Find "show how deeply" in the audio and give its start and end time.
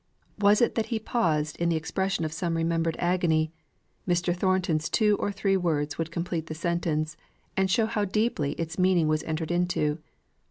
7.69-8.53